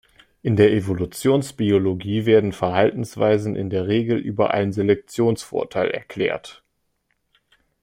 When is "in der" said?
0.41-0.71, 3.55-3.85